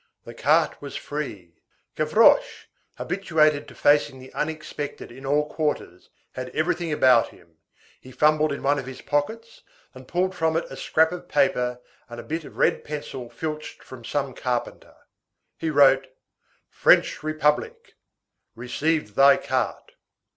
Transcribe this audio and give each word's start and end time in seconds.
The 0.23 0.33
cart 0.33 0.81
was 0.81 0.95
free. 0.95 1.53
Gavroche, 1.95 2.65
habituated 2.95 3.67
to 3.67 3.75
facing 3.75 4.17
the 4.17 4.33
unexpected 4.33 5.11
in 5.11 5.27
all 5.27 5.47
quarters, 5.47 6.09
had 6.31 6.49
everything 6.55 6.91
about 6.91 7.27
him. 7.27 7.57
He 7.99 8.11
fumbled 8.11 8.51
in 8.51 8.63
one 8.63 8.79
of 8.79 8.87
his 8.87 9.03
pockets, 9.03 9.61
and 9.93 10.07
pulled 10.07 10.33
from 10.33 10.57
it 10.57 10.65
a 10.71 10.75
scrap 10.75 11.11
of 11.11 11.27
paper 11.27 11.81
and 12.09 12.19
a 12.19 12.23
bit 12.23 12.45
of 12.45 12.57
red 12.57 12.83
pencil 12.83 13.29
filched 13.29 13.83
from 13.83 14.03
some 14.03 14.33
carpenter. 14.33 14.95
He 15.55 15.69
wrote:— 15.69 16.07
"French 16.67 17.21
Republic." 17.21 17.93
"Received 18.55 19.13
thy 19.15 19.37
cart." 19.37 19.91